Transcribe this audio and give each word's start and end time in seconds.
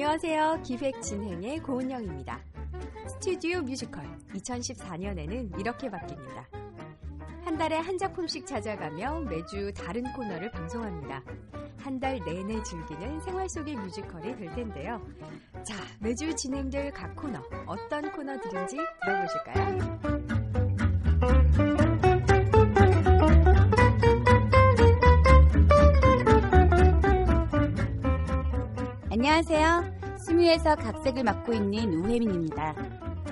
안녕하세요. 0.00 0.60
기획 0.62 1.02
진행의 1.02 1.58
고은영입니다. 1.58 2.38
스튜디오 3.08 3.60
뮤지컬 3.62 4.04
2014년에는 4.32 5.58
이렇게 5.58 5.90
바뀝니다. 5.90 6.44
한 7.44 7.58
달에 7.58 7.78
한 7.78 7.98
작품씩 7.98 8.46
찾아가며 8.46 9.22
매주 9.22 9.72
다른 9.74 10.04
코너를 10.12 10.52
방송합니다. 10.52 11.20
한 11.78 11.98
달 11.98 12.20
내내 12.24 12.62
즐기는 12.62 13.20
생활 13.22 13.48
속의 13.48 13.74
뮤지컬이 13.74 14.36
될 14.36 14.54
텐데요. 14.54 15.04
자, 15.64 15.74
매주 15.98 16.32
진행될 16.32 16.92
각 16.92 17.16
코너, 17.16 17.42
어떤 17.66 18.12
코너들인지 18.12 18.76
들어보실까요? 19.04 20.17
안녕하세요. 29.30 30.16
스뮤에서 30.16 30.74
각색을 30.74 31.22
맡고 31.22 31.52
있는 31.52 31.92
우혜민입니다. 31.92 32.74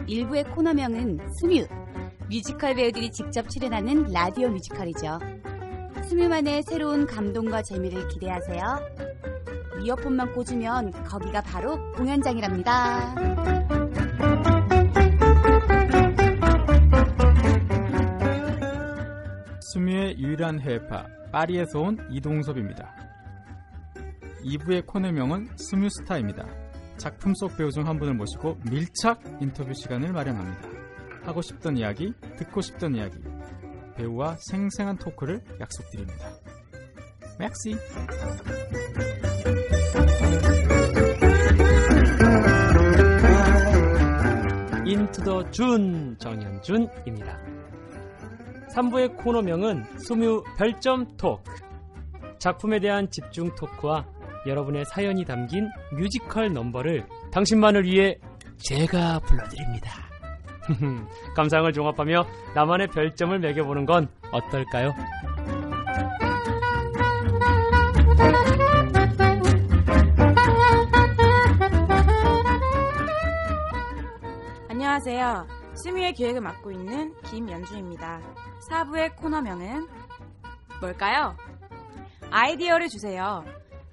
일부의 0.06 0.44
코너명은 0.44 1.18
스뮤. 1.40 1.66
뮤지컬 2.28 2.74
배우들이 2.74 3.10
직접 3.10 3.48
출연하는 3.48 4.12
라디오 4.12 4.50
뮤지컬이죠. 4.50 5.18
스뮤만의 6.04 6.64
새로운 6.64 7.06
감동과 7.06 7.62
재미를 7.62 8.06
기대하세요. 8.08 8.62
이어폰만 9.84 10.34
꽂으면 10.34 10.92
거기가 11.04 11.40
바로 11.40 11.78
공연장이랍니다. 11.92 13.14
스뮤의 19.62 20.18
유일한 20.18 20.60
해외파 20.60 21.06
파리에서 21.32 21.80
온 21.80 22.06
이동섭입니다. 22.10 23.05
2부의 24.46 24.86
코너명은 24.86 25.48
스뮤스타입니다. 25.56 26.46
작품 26.98 27.34
속 27.34 27.56
배우 27.56 27.70
중 27.70 27.86
한 27.86 27.98
분을 27.98 28.14
모시고 28.14 28.58
밀착 28.70 29.20
인터뷰 29.40 29.74
시간을 29.74 30.12
마련합니다. 30.12 30.68
하고 31.24 31.42
싶던 31.42 31.76
이야기, 31.76 32.12
듣고 32.38 32.60
싶던 32.60 32.94
이야기, 32.94 33.18
배우와 33.96 34.36
생생한 34.38 34.98
토크를 34.98 35.42
약속드립니다. 35.60 36.30
Merci! 37.38 37.76
Into 44.86 45.23
the 45.23 45.50
준 45.50 46.16
정현준입니다. 46.18 47.38
3부의 48.76 49.16
코너명은 49.16 49.98
수뮤 49.98 50.44
별점 50.56 51.16
토크. 51.16 51.52
작품에 52.38 52.78
대한 52.78 53.10
집중 53.10 53.52
토크와 53.56 54.06
여러분의 54.46 54.84
사연이 54.86 55.24
담긴 55.24 55.68
뮤지컬 55.92 56.52
넘버를 56.52 57.06
당신만을 57.32 57.84
위해 57.84 58.16
제가 58.58 59.20
불러드립니다. 59.20 60.06
감상을 61.36 61.72
종합하며 61.72 62.26
나만의 62.54 62.88
별점을 62.88 63.38
매겨보는 63.38 63.86
건 63.86 64.08
어떨까요? 64.32 64.94
안녕하세요. 74.68 75.46
스뮤의 75.74 76.14
기획을 76.14 76.40
맡고 76.40 76.70
있는 76.70 77.14
김연주입니다. 77.22 78.20
4부의 78.70 79.14
코너명은 79.16 79.86
뭘까요? 80.80 81.36
아이디어를 82.30 82.88
주세요. 82.88 83.44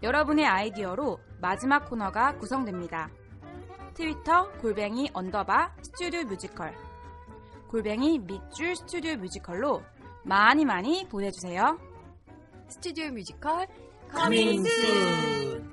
여러분의 0.03 0.45
아이디어로 0.45 1.17
마지막 1.39 1.89
코너가 1.89 2.37
구성됩니다. 2.37 3.09
트위터 3.93 4.51
골뱅이 4.59 5.09
언더바 5.13 5.75
스튜디오 5.81 6.23
뮤지컬 6.23 6.75
골뱅이 7.69 8.19
밑줄 8.19 8.75
스튜디오 8.75 9.15
뮤지컬로 9.15 9.81
많이 10.23 10.65
많이 10.65 11.07
보내주세요. 11.07 11.79
스튜디오 12.67 13.11
뮤지컬 13.11 13.67
Coming 14.11 14.63
soon! 14.65 15.63